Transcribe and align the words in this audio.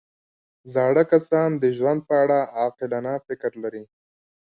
زاړه 0.73 1.03
کسان 1.11 1.49
د 1.57 1.63
ژوند 1.77 1.99
په 2.09 2.13
اړه 2.23 2.37
عاقلانه 2.59 3.13
فکر 3.27 3.51
لري 3.63 3.83